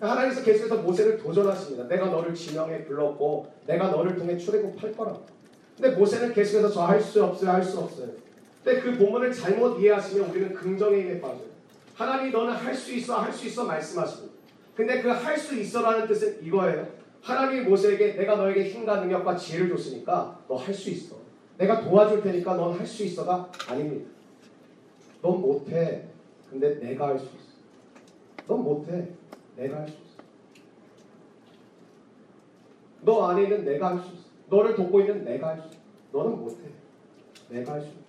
[0.00, 1.88] 하나님께서 계속해서 모세를 도전하십니다.
[1.88, 5.24] 내가 너를 지명해 불렀고 내가 너를 통해 출애굽할 거라고.
[5.76, 8.08] 근데 모세는 계속해서 저 할 수 없어요, 할 수 없어요.
[8.62, 11.54] 근데 그 본문을 잘못 이해하시면 우리는 긍정의 힘에 빠져요.
[11.94, 14.34] 하나님이 너는 할 수 있어, 할 수 있어 말씀하십니다.
[14.76, 16.86] 근데 그 할 수 있어라는 뜻은 이거예요.
[17.22, 21.16] 하나님이 모세에게 내가 너에게 힘과 능력과 지혜를 줬으니까 너 할 수 있어.
[21.58, 24.10] 내가 도와줄 테니까 넌 할 수 있어가 아닙니다.
[25.22, 26.06] 넌 못해.
[26.50, 27.54] 근데 내가 할 수 있어.
[28.46, 29.08] 넌 못해.
[29.56, 30.04] 내가 할 수 있어.
[33.02, 34.24] 너 안에 있는 내가 할 수 있어.
[34.50, 35.78] 너를 돕고 있는 내가 할 수 있어.
[36.12, 36.62] 너는 못해.
[37.48, 38.04] 내가 할 수 있어.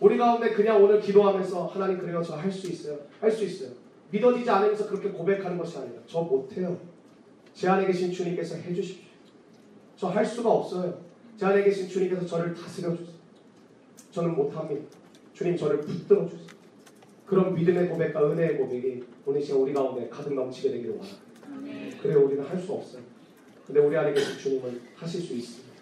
[0.00, 2.98] 우리 가운데 그냥 오늘 기도하면서 하나님 그래요 저 할 수 있어요.
[3.20, 3.70] 할 수 있어요.
[4.10, 6.78] 믿어지지 않으면서 그렇게 고백하는 것이 아니라 저 못해요.
[7.54, 9.03] 제 안에 계신 주님께서 해주십시오.
[9.96, 10.98] 저 할 수가 없어요.
[11.38, 13.14] 제 안에 계신 주님께서 저를 다스려 주세요.
[14.12, 14.84] 저는 못합니다.
[15.32, 16.46] 주님 저를 붙들어 주세요.
[17.26, 21.22] 그런 믿음의 고백과 은혜의 고백이 오늘 시간 우리 가운데 가득 넘치게 되기를 원합니다.
[22.02, 23.02] 그래 우리는 할 수 없어요.
[23.66, 25.74] 근데 우리 안에 계신 주님은 하실 수 있습니다.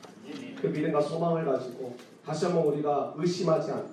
[0.61, 3.91] 그 믿음과 소망을 가지고 다시 한번 우리가 의심하지 않고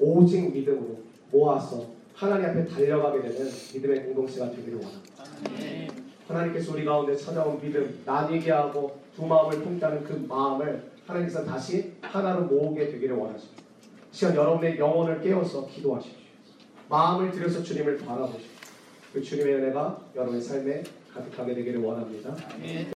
[0.00, 0.98] 오직 믿음으로
[1.30, 5.87] 모아서 하나님 앞에 달려가게 되는 믿음의 공동체가 되기를 원합니다.
[6.28, 12.42] 하나님께서 우리 가운데 찾아온 믿음, 나뉘게 하고 두 마음을 품다는 그 마음을 하나님께서 다시 하나로
[12.42, 13.62] 모으게 되기를 원하십니다.
[14.12, 16.18] 시간 여러분의 영혼을 깨워서 기도하십시오.
[16.88, 18.50] 마음을 들여서 주님을 바라보십시오.
[19.12, 22.36] 그 주님의 은혜가 여러분의 삶에 가득하게 되기를 원합니다.